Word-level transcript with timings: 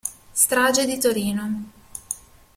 Strage 0.33 0.87
di 0.87 0.97
Torino 0.97 1.63